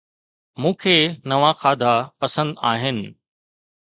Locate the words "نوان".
1.29-1.53